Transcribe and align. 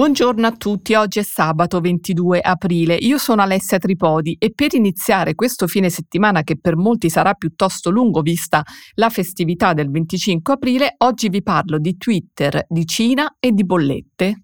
Buongiorno 0.00 0.46
a 0.46 0.52
tutti, 0.52 0.94
oggi 0.94 1.18
è 1.18 1.22
sabato 1.22 1.78
22 1.78 2.40
aprile, 2.40 2.94
io 2.94 3.18
sono 3.18 3.42
Alessia 3.42 3.76
Tripodi 3.76 4.34
e 4.38 4.50
per 4.50 4.72
iniziare 4.72 5.34
questo 5.34 5.66
fine 5.66 5.90
settimana 5.90 6.42
che 6.42 6.58
per 6.58 6.74
molti 6.74 7.10
sarà 7.10 7.34
piuttosto 7.34 7.90
lungo 7.90 8.22
vista 8.22 8.62
la 8.94 9.10
festività 9.10 9.74
del 9.74 9.90
25 9.90 10.54
aprile, 10.54 10.94
oggi 11.00 11.28
vi 11.28 11.42
parlo 11.42 11.78
di 11.78 11.98
Twitter, 11.98 12.64
di 12.66 12.86
Cina 12.86 13.36
e 13.38 13.52
di 13.52 13.62
bollette. 13.62 14.40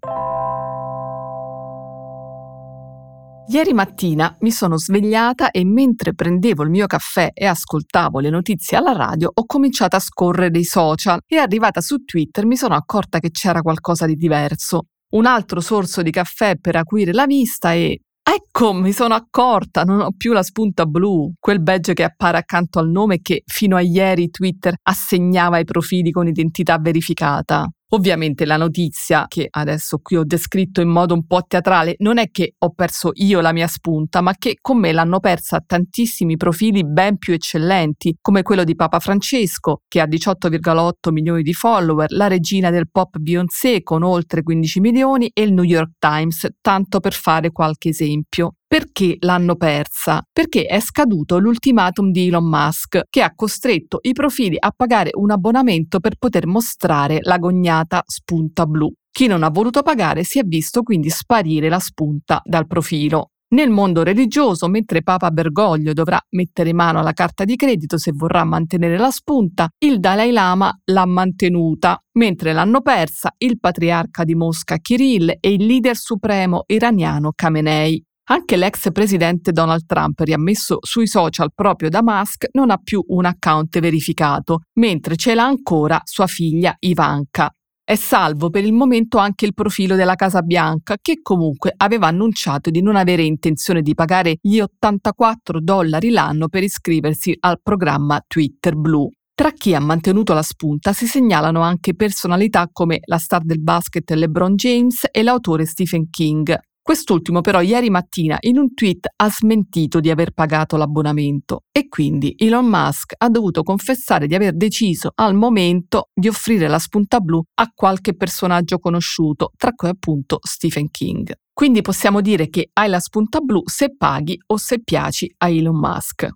Ieri 3.47 3.73
mattina 3.73 4.37
mi 4.41 4.51
sono 4.51 4.77
svegliata 4.77 5.49
e 5.49 5.65
mentre 5.65 6.13
prendevo 6.13 6.61
il 6.61 6.69
mio 6.69 6.85
caffè 6.85 7.31
e 7.33 7.47
ascoltavo 7.47 8.19
le 8.19 8.29
notizie 8.29 8.77
alla 8.77 8.93
radio 8.93 9.31
ho 9.33 9.45
cominciato 9.47 9.95
a 9.95 9.99
scorrere 9.99 10.59
i 10.59 10.65
social 10.65 11.19
e 11.25 11.37
arrivata 11.37 11.81
su 11.81 12.03
Twitter 12.03 12.45
mi 12.45 12.57
sono 12.57 12.75
accorta 12.75 13.17
che 13.17 13.31
c'era 13.31 13.63
qualcosa 13.63 14.05
di 14.05 14.13
diverso 14.13 14.89
un 15.09 15.25
altro 15.25 15.61
sorso 15.61 16.01
di 16.01 16.11
caffè 16.11 16.55
per 16.57 16.75
acuire 16.75 17.13
la 17.13 17.25
vista 17.25 17.73
e 17.73 17.99
Ecco, 18.29 18.73
mi 18.73 18.91
sono 18.91 19.13
accorta, 19.13 19.83
non 19.83 20.01
ho 20.01 20.11
più 20.11 20.33
la 20.33 20.43
spunta 20.43 20.85
blu, 20.85 21.31
quel 21.39 21.61
badge 21.61 21.93
che 21.93 22.03
appare 22.03 22.37
accanto 22.37 22.77
al 22.77 22.89
nome 22.89 23.21
che 23.21 23.43
fino 23.45 23.77
a 23.77 23.79
ieri 23.79 24.29
Twitter 24.29 24.75
assegnava 24.81 25.55
ai 25.55 25.63
profili 25.63 26.11
con 26.11 26.27
identità 26.27 26.77
verificata. 26.77 27.65
Ovviamente 27.91 28.43
la 28.43 28.57
notizia, 28.57 29.27
che 29.29 29.47
adesso 29.49 29.99
qui 29.99 30.17
ho 30.17 30.25
descritto 30.25 30.81
in 30.81 30.89
modo 30.89 31.13
un 31.13 31.25
po' 31.25 31.45
teatrale, 31.47 31.95
non 31.99 32.17
è 32.17 32.29
che 32.29 32.55
ho 32.57 32.71
perso 32.71 33.11
io 33.13 33.39
la 33.39 33.53
mia 33.53 33.67
spunta, 33.67 34.19
ma 34.19 34.33
che 34.37 34.57
con 34.59 34.77
me 34.77 34.91
l'hanno 34.91 35.21
persa 35.21 35.63
tantissimi 35.65 36.35
profili 36.35 36.85
ben 36.85 37.17
più 37.17 37.33
eccellenti, 37.33 38.17
come 38.19 38.43
quello 38.43 38.65
di 38.65 38.75
Papa 38.75 38.99
Francesco, 38.99 39.83
che 39.87 40.01
ha 40.01 40.05
18,8 40.05 41.11
milioni 41.11 41.43
di 41.43 41.53
follower, 41.53 42.11
la 42.11 42.27
regina 42.27 42.71
del 42.71 42.89
pop 42.91 43.19
Beyoncé 43.19 43.81
con 43.83 44.03
oltre 44.03 44.43
15 44.43 44.81
milioni 44.81 45.31
e 45.33 45.43
il 45.43 45.53
New 45.53 45.63
York 45.63 45.93
Times, 45.97 46.45
tanto 46.59 46.99
per 46.99 47.13
fare 47.13 47.53
qualche 47.53 47.87
esempio. 47.87 48.56
Perché 48.69 49.15
l'hanno 49.19 49.55
persa? 49.55 50.21
Perché 50.29 50.65
è 50.65 50.81
scaduto 50.81 51.39
l'ultimatum 51.39 52.11
di 52.11 52.27
Elon 52.27 52.49
Musk, 52.49 53.03
che 53.09 53.21
ha 53.21 53.31
costretto 53.33 53.99
i 54.01 54.11
profili 54.11 54.57
a 54.59 54.73
pagare 54.75 55.11
un 55.13 55.31
abbonamento 55.31 56.01
per 56.01 56.17
poter 56.17 56.47
mostrare 56.47 57.19
l'agognata 57.21 58.03
spunta 58.05 58.65
blu. 58.65 58.91
Chi 59.09 59.27
non 59.27 59.43
ha 59.43 59.49
voluto 59.49 59.83
pagare 59.83 60.25
si 60.25 60.37
è 60.37 60.43
visto 60.43 60.83
quindi 60.83 61.09
sparire 61.09 61.69
la 61.69 61.79
spunta 61.79 62.41
dal 62.43 62.67
profilo. 62.67 63.29
Nel 63.49 63.69
mondo 63.69 64.03
religioso, 64.03 64.67
mentre 64.67 65.01
Papa 65.01 65.31
Bergoglio 65.31 65.93
dovrà 65.93 66.19
mettere 66.31 66.73
mano 66.73 66.99
alla 66.99 67.13
carta 67.13 67.45
di 67.45 67.55
credito 67.55 67.97
se 67.97 68.11
vorrà 68.13 68.43
mantenere 68.43 68.97
la 68.97 69.11
spunta, 69.11 69.69
il 69.85 70.01
Dalai 70.01 70.31
Lama 70.31 70.77
l'ha 70.91 71.05
mantenuta, 71.05 71.97
mentre 72.17 72.51
l'hanno 72.51 72.81
persa 72.81 73.33
il 73.37 73.57
patriarca 73.57 74.25
di 74.25 74.35
Mosca 74.35 74.75
Kirill 74.79 75.37
e 75.39 75.53
il 75.53 75.65
leader 75.65 75.95
supremo 75.95 76.63
iraniano 76.67 77.31
Khamenei. 77.33 78.06
Anche 78.29 78.57
l'ex 78.57 78.91
presidente 78.91 79.53
Donald 79.53 79.85
Trump, 79.85 80.19
riammesso 80.19 80.79
sui 80.81 81.07
social 81.07 81.53
proprio 81.55 81.87
da 81.87 82.03
Musk, 82.03 82.47
non 82.53 82.71
ha 82.71 82.77
più 82.77 83.01
un 83.07 83.23
account 83.23 83.79
verificato, 83.79 84.63
mentre 84.73 85.15
ce 85.15 85.33
l'ha 85.33 85.45
ancora 85.45 86.01
sua 86.03 86.27
figlia 86.27 86.75
Ivanka. 86.79 87.49
È 87.81 87.95
salvo 87.95 88.49
per 88.49 88.65
il 88.65 88.73
momento 88.73 89.17
anche 89.17 89.45
il 89.45 89.53
profilo 89.53 89.95
della 89.95 90.15
Casa 90.15 90.41
Bianca, 90.41 90.97
che 91.01 91.21
comunque 91.21 91.71
aveva 91.77 92.07
annunciato 92.07 92.69
di 92.69 92.81
non 92.81 92.97
avere 92.97 93.23
intenzione 93.23 93.81
di 93.81 93.93
pagare 93.93 94.35
gli 94.41 94.59
84 94.59 95.61
dollari 95.61 96.09
l'anno 96.09 96.49
per 96.49 96.63
iscriversi 96.63 97.33
al 97.39 97.61
programma 97.63 98.21
Twitter 98.27 98.75
Blue. 98.75 99.09
Tra 99.33 99.51
chi 99.51 99.73
ha 99.73 99.79
mantenuto 99.79 100.33
la 100.33 100.41
spunta 100.41 100.91
si 100.91 101.05
segnalano 101.05 101.61
anche 101.61 101.95
personalità 101.95 102.67
come 102.69 102.99
la 103.05 103.19
star 103.19 103.45
del 103.45 103.61
basket 103.61 104.11
LeBron 104.11 104.55
James 104.55 105.05
e 105.09 105.23
l'autore 105.23 105.65
Stephen 105.65 106.09
King. 106.09 106.59
Quest'ultimo 106.87 107.41
però 107.41 107.59
ieri 107.59 107.89
mattina 107.89 108.37
in 108.39 108.57
un 108.57 108.73
tweet 108.73 109.07
ha 109.17 109.29
smentito 109.29 109.99
di 109.99 110.09
aver 110.09 110.31
pagato 110.31 110.77
l'abbonamento 110.77 111.63
e 111.69 111.89
quindi 111.89 112.33
Elon 112.37 112.65
Musk 112.65 113.11
ha 113.17 113.27
dovuto 113.27 113.61
confessare 113.61 114.25
di 114.25 114.33
aver 114.35 114.55
deciso 114.55 115.11
al 115.15 115.35
momento 115.35 116.07
di 116.13 116.29
offrire 116.29 116.69
la 116.69 116.79
spunta 116.79 117.19
blu 117.19 117.43
a 117.55 117.69
qualche 117.75 118.15
personaggio 118.15 118.79
conosciuto, 118.79 119.51
tra 119.57 119.73
cui 119.73 119.89
appunto 119.89 120.39
Stephen 120.41 120.89
King. 120.89 121.29
Quindi 121.51 121.81
possiamo 121.81 122.21
dire 122.21 122.47
che 122.47 122.69
hai 122.71 122.87
la 122.87 123.01
spunta 123.01 123.41
blu 123.41 123.63
se 123.65 123.93
paghi 123.93 124.39
o 124.45 124.55
se 124.55 124.81
piaci 124.81 125.29
a 125.39 125.49
Elon 125.49 125.77
Musk. 125.77 126.29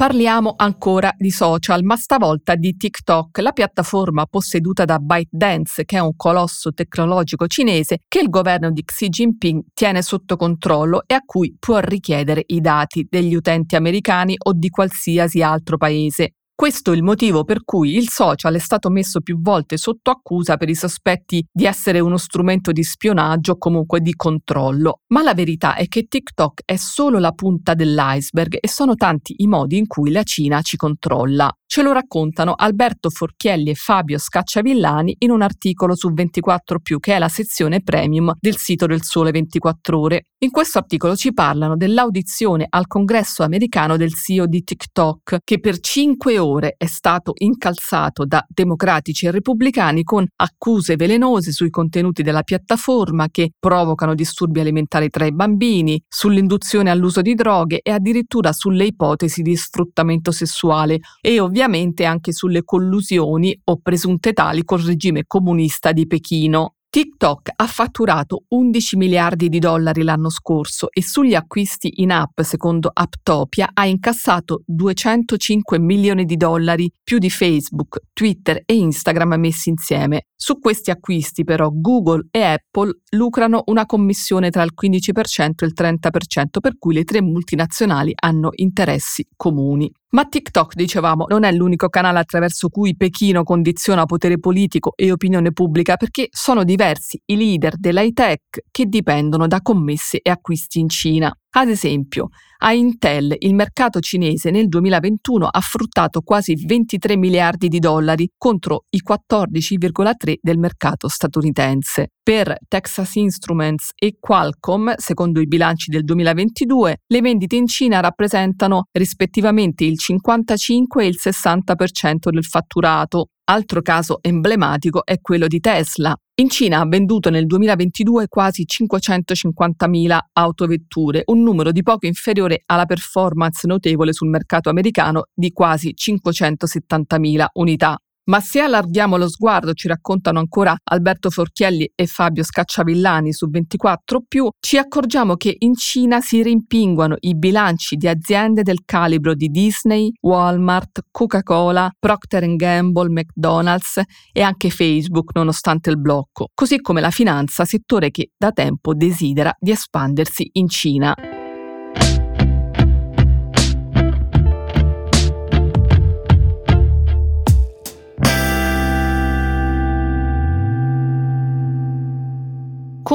Parliamo 0.00 0.54
ancora 0.56 1.12
di 1.14 1.30
social, 1.30 1.82
ma 1.82 1.94
stavolta 1.94 2.54
di 2.54 2.74
TikTok, 2.74 3.36
la 3.40 3.52
piattaforma 3.52 4.24
posseduta 4.24 4.86
da 4.86 4.98
ByteDance, 4.98 5.84
che 5.84 5.98
è 5.98 6.00
un 6.00 6.16
colosso 6.16 6.72
tecnologico 6.72 7.46
cinese 7.46 7.98
che 8.08 8.20
il 8.20 8.30
governo 8.30 8.70
di 8.70 8.82
Xi 8.82 9.10
Jinping 9.10 9.60
tiene 9.74 10.00
sotto 10.00 10.36
controllo 10.36 11.02
e 11.06 11.12
a 11.12 11.20
cui 11.22 11.54
può 11.58 11.80
richiedere 11.80 12.44
i 12.46 12.62
dati 12.62 13.06
degli 13.10 13.34
utenti 13.34 13.76
americani 13.76 14.36
o 14.38 14.54
di 14.54 14.70
qualsiasi 14.70 15.42
altro 15.42 15.76
paese. 15.76 16.36
Questo 16.60 16.92
è 16.92 16.94
il 16.94 17.02
motivo 17.02 17.44
per 17.44 17.64
cui 17.64 17.96
il 17.96 18.10
social 18.10 18.54
è 18.54 18.58
stato 18.58 18.90
messo 18.90 19.22
più 19.22 19.40
volte 19.40 19.78
sotto 19.78 20.10
accusa 20.10 20.58
per 20.58 20.68
i 20.68 20.74
sospetti 20.74 21.42
di 21.50 21.64
essere 21.64 22.00
uno 22.00 22.18
strumento 22.18 22.70
di 22.70 22.82
spionaggio 22.82 23.52
o 23.52 23.56
comunque 23.56 24.02
di 24.02 24.14
controllo. 24.14 25.00
Ma 25.06 25.22
la 25.22 25.32
verità 25.32 25.74
è 25.74 25.88
che 25.88 26.04
TikTok 26.06 26.60
è 26.66 26.76
solo 26.76 27.18
la 27.18 27.32
punta 27.32 27.72
dell'iceberg 27.72 28.58
e 28.60 28.68
sono 28.68 28.94
tanti 28.94 29.36
i 29.38 29.46
modi 29.46 29.78
in 29.78 29.86
cui 29.86 30.10
la 30.10 30.22
Cina 30.22 30.60
ci 30.60 30.76
controlla. 30.76 31.50
Ce 31.64 31.82
lo 31.82 31.92
raccontano 31.92 32.54
Alberto 32.56 33.10
Forchielli 33.10 33.70
e 33.70 33.74
Fabio 33.74 34.18
Scacciavillani 34.18 35.16
in 35.20 35.30
un 35.30 35.40
articolo 35.40 35.94
su 35.94 36.12
24 36.12 36.78
che 36.98 37.14
è 37.14 37.18
la 37.18 37.28
sezione 37.28 37.80
premium 37.80 38.34
del 38.38 38.56
sito 38.56 38.86
del 38.86 39.04
Sole 39.04 39.30
24 39.30 39.98
Ore. 39.98 40.24
In 40.42 40.50
questo 40.50 40.78
articolo 40.78 41.14
ci 41.14 41.32
parlano 41.32 41.76
dell'audizione 41.76 42.66
al 42.68 42.88
congresso 42.88 43.44
americano 43.44 43.96
del 43.96 44.12
CEO 44.14 44.46
di 44.46 44.64
TikTok, 44.64 45.38
che 45.44 45.60
per 45.60 45.78
cinque 45.78 46.38
ore 46.38 46.49
è 46.58 46.86
stato 46.86 47.32
incalzato 47.36 48.24
da 48.24 48.44
democratici 48.48 49.26
e 49.26 49.30
repubblicani 49.30 50.02
con 50.02 50.26
accuse 50.36 50.96
velenose 50.96 51.52
sui 51.52 51.70
contenuti 51.70 52.22
della 52.22 52.42
piattaforma 52.42 53.28
che 53.30 53.52
provocano 53.58 54.14
disturbi 54.14 54.60
alimentari 54.60 55.08
tra 55.08 55.26
i 55.26 55.32
bambini, 55.32 56.02
sull'induzione 56.08 56.90
all'uso 56.90 57.22
di 57.22 57.34
droghe 57.34 57.80
e 57.82 57.90
addirittura 57.90 58.52
sulle 58.52 58.86
ipotesi 58.86 59.42
di 59.42 59.54
sfruttamento 59.56 60.32
sessuale 60.32 60.98
e 61.20 61.38
ovviamente 61.38 62.04
anche 62.04 62.32
sulle 62.32 62.64
collusioni 62.64 63.58
o 63.64 63.78
presunte 63.80 64.32
tali 64.32 64.64
col 64.64 64.80
regime 64.80 65.24
comunista 65.26 65.92
di 65.92 66.06
Pechino. 66.06 66.74
TikTok 66.92 67.50
ha 67.54 67.66
fatturato 67.68 68.46
11 68.48 68.96
miliardi 68.96 69.48
di 69.48 69.60
dollari 69.60 70.02
l'anno 70.02 70.28
scorso 70.28 70.90
e 70.90 71.04
sugli 71.04 71.34
acquisti 71.34 72.02
in 72.02 72.10
app, 72.10 72.40
secondo 72.40 72.90
Apptopia, 72.92 73.70
ha 73.72 73.86
incassato 73.86 74.64
205 74.66 75.78
milioni 75.78 76.24
di 76.24 76.36
dollari, 76.36 76.92
più 77.00 77.18
di 77.18 77.30
Facebook, 77.30 78.00
Twitter 78.12 78.62
e 78.66 78.74
Instagram 78.74 79.34
messi 79.34 79.68
insieme. 79.68 80.24
Su 80.34 80.58
questi 80.58 80.90
acquisti 80.90 81.44
però 81.44 81.70
Google 81.72 82.26
e 82.32 82.42
Apple 82.42 83.02
lucrano 83.10 83.62
una 83.66 83.86
commissione 83.86 84.50
tra 84.50 84.64
il 84.64 84.72
15% 84.74 85.62
e 85.62 85.66
il 85.66 85.74
30%, 85.76 86.58
per 86.60 86.76
cui 86.76 86.94
le 86.94 87.04
tre 87.04 87.22
multinazionali 87.22 88.12
hanno 88.16 88.50
interessi 88.56 89.24
comuni. 89.36 89.88
Ma 90.12 90.24
TikTok, 90.24 90.74
dicevamo, 90.74 91.26
non 91.28 91.44
è 91.44 91.52
l'unico 91.52 91.88
canale 91.88 92.18
attraverso 92.18 92.68
cui 92.68 92.96
Pechino 92.96 93.44
condiziona 93.44 94.06
potere 94.06 94.40
politico 94.40 94.92
e 94.96 95.12
opinione 95.12 95.52
pubblica 95.52 95.96
perché 95.96 96.26
sono 96.32 96.64
diversi 96.64 97.20
i 97.26 97.36
leader 97.36 97.76
dell'high 97.78 98.12
tech 98.12 98.42
che 98.72 98.86
dipendono 98.86 99.46
da 99.46 99.60
commesse 99.62 100.18
e 100.20 100.28
acquisti 100.28 100.80
in 100.80 100.88
Cina. 100.88 101.32
Ad 101.52 101.68
esempio, 101.68 102.28
a 102.58 102.72
Intel 102.72 103.34
il 103.40 103.54
mercato 103.54 103.98
cinese 103.98 104.52
nel 104.52 104.68
2021 104.68 105.48
ha 105.48 105.60
fruttato 105.60 106.20
quasi 106.20 106.54
23 106.54 107.16
miliardi 107.16 107.66
di 107.66 107.80
dollari 107.80 108.30
contro 108.36 108.84
i 108.90 109.02
14,3 109.02 110.34
del 110.40 110.58
mercato 110.58 111.08
statunitense. 111.08 112.12
Per 112.22 112.56
Texas 112.68 113.16
Instruments 113.16 113.90
e 113.96 114.14
Qualcomm, 114.20 114.90
secondo 114.94 115.40
i 115.40 115.48
bilanci 115.48 115.90
del 115.90 116.04
2022, 116.04 116.98
le 117.04 117.20
vendite 117.20 117.56
in 117.56 117.66
Cina 117.66 117.98
rappresentano 117.98 118.84
rispettivamente 118.92 119.84
il 119.84 119.98
55 119.98 121.02
e 121.02 121.06
il 121.08 121.18
60% 121.20 122.30
del 122.30 122.44
fatturato. 122.44 123.30
Altro 123.44 123.82
caso 123.82 124.18
emblematico 124.20 125.04
è 125.04 125.20
quello 125.20 125.46
di 125.46 125.60
Tesla, 125.60 126.16
in 126.40 126.48
Cina 126.48 126.80
ha 126.80 126.86
venduto 126.86 127.28
nel 127.28 127.44
2022 127.44 128.28
quasi 128.28 128.64
550.000 128.64 130.18
autovetture, 130.32 131.22
un 131.26 131.42
numero 131.42 131.70
di 131.70 131.82
poco 131.82 132.06
inferiore 132.06 132.62
alla 132.64 132.86
performance 132.86 133.66
notevole 133.66 134.14
sul 134.14 134.28
mercato 134.28 134.70
americano 134.70 135.24
di 135.34 135.52
quasi 135.52 135.94
570.000 135.94 137.44
unità. 137.54 137.98
Ma 138.30 138.38
se 138.38 138.60
allarghiamo 138.60 139.16
lo 139.16 139.28
sguardo, 139.28 139.72
ci 139.72 139.88
raccontano 139.88 140.38
ancora 140.38 140.76
Alberto 140.84 141.30
Forchielli 141.30 141.90
e 141.96 142.06
Fabio 142.06 142.44
Scacciavillani 142.44 143.32
su 143.32 143.50
24 143.50 144.22
ci 144.60 144.78
accorgiamo 144.78 145.34
che 145.34 145.56
in 145.58 145.74
Cina 145.74 146.20
si 146.20 146.40
rimpinguano 146.40 147.16
i 147.18 147.34
bilanci 147.34 147.96
di 147.96 148.06
aziende 148.06 148.62
del 148.62 148.82
calibro 148.84 149.34
di 149.34 149.48
Disney, 149.48 150.12
Walmart, 150.20 151.06
Coca-Cola, 151.10 151.90
Procter 151.98 152.54
Gamble, 152.54 153.10
McDonald's 153.10 154.00
e 154.32 154.42
anche 154.42 154.70
Facebook 154.70 155.34
nonostante 155.34 155.90
il 155.90 155.98
blocco, 155.98 156.50
così 156.54 156.80
come 156.80 157.00
la 157.00 157.10
finanza, 157.10 157.64
settore 157.64 158.12
che 158.12 158.30
da 158.36 158.52
tempo 158.52 158.94
desidera 158.94 159.52
di 159.58 159.72
espandersi 159.72 160.48
in 160.52 160.68
Cina. 160.68 161.29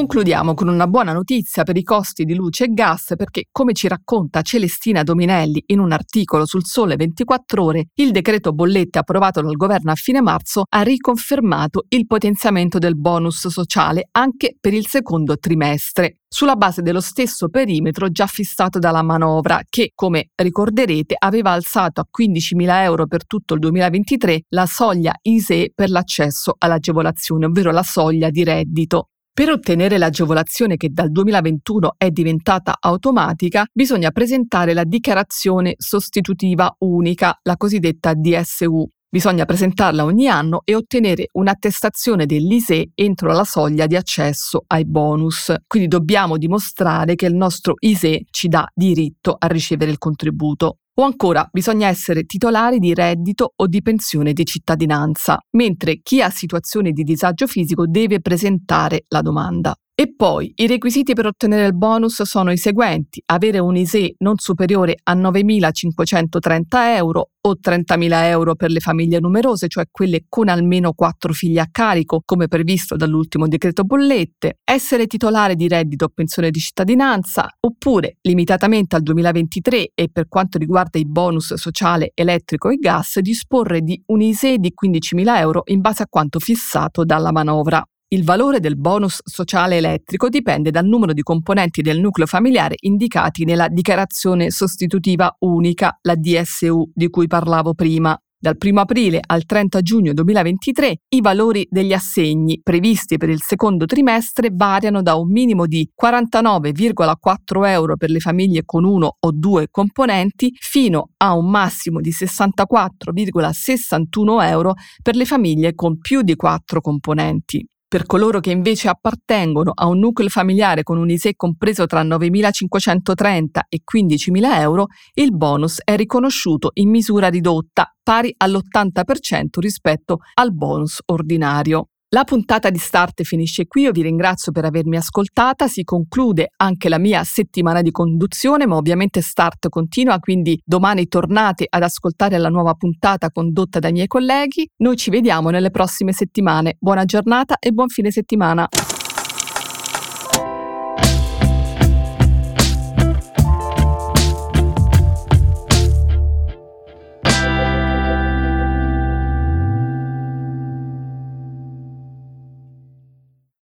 Concludiamo 0.06 0.54
con 0.54 0.68
una 0.68 0.86
buona 0.86 1.14
notizia 1.14 1.64
per 1.64 1.76
i 1.78 1.82
costi 1.82 2.26
di 2.26 2.36
luce 2.36 2.66
e 2.66 2.74
gas 2.74 3.16
perché, 3.18 3.46
come 3.52 3.74
ci 3.74 3.88
racconta 3.88 4.44
Celestina 4.44 5.02
Dominelli 5.02 5.64
in 5.70 5.80
un 5.80 5.92
articolo 5.92 6.46
sul 6.46 6.64
Sole 6.64 6.96
24 6.96 7.64
ore, 7.64 7.88
il 7.96 8.12
decreto 8.12 8.54
bollette 8.54 9.00
approvato 9.00 9.42
dal 9.42 9.56
governo 9.56 9.90
a 9.90 9.96
fine 9.96 10.22
marzo 10.22 10.66
ha 10.70 10.84
riconfermato 10.84 11.86
il 11.90 12.06
potenziamento 12.06 12.78
del 12.78 12.96
bonus 12.96 13.48
sociale 13.48 14.08
anche 14.12 14.56
per 14.62 14.76
il 14.76 14.86
secondo 14.86 15.38
trimestre 15.38 16.20
sulla 16.28 16.56
base 16.56 16.84
dello 16.84 17.02
stesso 17.02 17.50
perimetro 17.50 18.12
già 18.12 18.28
fissato 18.28 18.78
dalla 18.78 19.02
manovra, 19.02 19.62
che, 19.68 19.92
come 19.96 20.30
ricorderete, 20.36 21.16
aveva 21.18 21.50
alzato 21.50 22.02
a 22.02 22.08
15.000 22.16 22.84
euro 22.84 23.08
per 23.08 23.26
tutto 23.26 23.56
il 23.56 23.60
2023 23.60 24.42
la 24.50 24.68
soglia 24.68 25.16
ISE 25.24 25.72
per 25.74 25.90
l'accesso 25.90 26.54
all'agevolazione, 26.60 27.48
ovvero 27.48 27.72
la 27.72 27.84
soglia 27.84 28.30
di 28.30 28.44
reddito. 28.44 29.08
Per 29.36 29.50
ottenere 29.50 29.98
l'agevolazione 29.98 30.78
che 30.78 30.92
dal 30.94 31.12
2021 31.12 31.96
è 31.98 32.10
diventata 32.10 32.78
automatica, 32.80 33.66
bisogna 33.70 34.12
presentare 34.12 34.74
la 34.74 34.86
dichiarazione 34.86 35.74
sostitutiva 35.78 36.74
unica, 36.80 37.38
la 37.42 37.58
cosiddetta 37.58 38.14
DSU. 38.14 38.88
Bisogna 39.10 39.44
presentarla 39.44 40.06
ogni 40.06 40.30
anno 40.30 40.62
e 40.64 40.74
ottenere 40.74 41.28
un'attestazione 41.34 42.26
dell'ISE 42.26 42.92
entro 42.96 43.34
la 43.34 43.44
soglia 43.44 43.88
di 43.88 43.98
accesso 43.98 44.64
ai 44.68 44.86
bonus. 44.86 45.54
Quindi 45.68 45.90
dobbiamo 45.90 46.38
dimostrare 46.38 47.16
che 47.16 47.26
il 47.26 47.36
nostro 47.36 47.74
ISE 47.80 48.22
ci 48.30 48.48
dà 48.48 48.66
diritto 48.74 49.36
a 49.38 49.48
ricevere 49.48 49.92
il 49.92 49.98
contributo. 49.98 50.78
O 50.98 51.04
ancora 51.04 51.46
bisogna 51.52 51.90
essere 51.90 52.24
titolari 52.24 52.80
di 52.80 52.94
reddito 52.94 53.52
o 53.54 53.68
di 53.68 53.82
pensione 53.82 54.32
di 54.32 54.46
cittadinanza, 54.46 55.38
mentre 55.52 56.00
chi 56.02 56.22
ha 56.22 56.30
situazioni 56.30 56.92
di 56.92 57.04
disagio 57.04 57.48
fisico 57.48 57.86
deve 57.86 58.22
presentare 58.22 59.04
la 59.10 59.22
domanda. 59.22 59.76
E 59.98 60.14
poi 60.14 60.52
i 60.58 60.68
requisiti 60.68 61.14
per 61.14 61.26
ottenere 61.26 61.68
il 61.68 61.74
bonus 61.74 62.22
sono 62.24 62.52
i 62.52 62.58
seguenti: 62.58 63.22
avere 63.28 63.60
un 63.60 63.78
ISE 63.78 64.16
non 64.18 64.36
superiore 64.36 64.98
a 65.04 65.16
9.530 65.16 66.64
euro 66.98 67.30
o 67.40 67.56
30.000 67.58 68.24
euro 68.26 68.56
per 68.56 68.72
le 68.72 68.82
famiglie 68.82 69.22
numerose, 69.22 69.70
cioè 69.70 69.86
quelle 69.90 70.26
con 70.28 70.50
almeno 70.50 70.92
4 70.92 71.32
figli 71.32 71.60
a 71.60 71.70
carico, 71.72 72.22
come 72.26 72.50
previsto 72.50 72.98
dall'ultimo 72.98 73.48
decreto 73.48 73.86
bollette, 73.86 74.58
essere 74.66 75.08
titolare 75.08 75.56
di 75.56 75.70
reddito 75.70 76.06
o 76.06 76.12
pensione 76.14 76.52
di 76.52 76.60
cittadinanza, 76.60 77.48
oppure 77.62 78.18
limitatamente 78.24 78.98
al 78.98 79.02
2023 79.02 79.92
e 79.96 80.10
per 80.12 80.28
quanto 80.28 80.58
riguarda 80.58 81.00
i 81.00 81.06
bonus 81.06 81.54
sociale, 81.54 82.12
elettrico 82.14 82.70
e 82.70 82.76
gas, 82.76 83.20
disporre 83.20 83.80
di 83.80 84.04
un 84.08 84.20
ISE 84.20 84.58
di 84.58 84.74
15.000 84.74 85.38
euro 85.38 85.62
in 85.68 85.80
base 85.80 86.04
a 86.04 86.08
quanto 86.10 86.40
fissato 86.40 87.06
dalla 87.06 87.32
manovra. 87.32 87.82
Il 88.08 88.24
valore 88.24 88.60
del 88.60 88.78
bonus 88.78 89.20
sociale 89.24 89.78
elettrico 89.78 90.30
dipende 90.30 90.70
dal 90.70 90.86
numero 90.86 91.12
di 91.12 91.24
componenti 91.24 91.82
del 91.82 92.00
nucleo 92.00 92.28
familiare 92.28 92.76
indicati 92.82 93.46
nella 93.46 93.68
dichiarazione 93.68 94.52
sostitutiva 94.52 95.36
unica, 95.40 95.98
la 96.04 96.14
DSU, 96.14 96.92
di 96.94 97.10
cui 97.10 97.26
parlavo 97.26 97.74
prima. 97.74 98.16
Dal 98.38 98.58
1 98.64 98.80
aprile 98.80 99.22
al 99.26 99.46
30 99.46 99.82
giugno 99.82 100.14
2023 100.14 100.98
i 101.16 101.22
valori 101.22 101.66
degli 101.68 101.94
assegni 101.94 102.60
previsti 102.62 103.18
per 103.18 103.30
il 103.30 103.42
secondo 103.42 103.86
trimestre 103.86 104.52
variano 104.54 105.02
da 105.02 105.16
un 105.16 105.32
minimo 105.32 105.66
di 105.66 105.90
49,4 106.00 107.66
euro 107.66 107.98
per 107.98 108.12
le 108.12 108.20
famiglie 108.20 108.66
con 108.66 108.84
uno 108.84 109.16
o 109.20 109.32
due 109.34 109.70
componenti 109.72 110.54
fino 110.60 111.10
a 111.18 111.34
un 111.34 111.50
massimo 111.50 112.02
di 112.02 112.12
64,61 112.12 114.48
euro 114.48 114.76
per 115.02 115.16
le 115.16 115.26
famiglie 115.26 115.74
con 115.74 115.98
più 115.98 116.22
di 116.22 116.36
quattro 116.36 116.82
componenti. 116.82 117.68
Per 117.96 118.08
coloro 118.08 118.42
che 118.42 118.52
invece 118.52 118.90
appartengono 118.90 119.72
a 119.74 119.88
un 119.88 120.00
nucleo 120.00 120.28
familiare 120.28 120.84
con 120.84 120.98
un 120.98 121.10
ISE 121.10 121.38
compreso 121.38 121.86
tra 121.86 122.04
9.530 122.04 123.60
e 123.70 123.84
15.000 123.90 124.60
euro, 124.60 124.88
il 125.14 125.34
bonus 125.34 125.80
è 125.82 125.96
riconosciuto 125.96 126.72
in 126.74 126.90
misura 126.90 127.30
ridotta, 127.30 127.96
pari 128.04 128.36
all'80% 128.36 129.60
rispetto 129.60 130.18
al 130.34 130.54
bonus 130.54 131.00
ordinario. 131.06 131.92
La 132.10 132.24
puntata 132.24 132.70
di 132.70 132.78
Start 132.78 133.24
finisce 133.24 133.66
qui, 133.66 133.82
io 133.82 133.92
vi 133.92 134.04
ringrazio 134.04 134.52
per 134.52 134.64
avermi 134.64 134.96
ascoltata, 134.96 135.68
si 135.68 135.84
conclude 135.84 136.52
anche 136.58 136.88
la 136.88 137.00
mia 137.00 137.24
settimana 137.24 137.82
di 137.82 137.90
conduzione, 137.90 138.68
ma 138.68 138.76
ovviamente 138.76 139.22
Start 139.22 139.70
continua, 139.70 140.20
quindi 140.20 140.62
domani 140.64 141.08
tornate 141.08 141.66
ad 141.68 141.82
ascoltare 141.82 142.38
la 142.38 142.50
nuova 142.50 142.76
puntata 142.76 143.32
condotta 143.32 143.80
dai 143.80 143.92
miei 143.92 144.08
colleghi. 144.08 144.70
Noi 144.78 144.98
ci 144.98 145.10
vediamo 145.10 145.50
nelle 145.50 145.72
prossime 145.72 146.14
settimane. 146.14 146.76
Buona 146.80 147.06
giornata 147.06 147.58
e 147.58 147.72
buon 147.72 147.88
fine 147.88 148.12
settimana. 148.12 148.68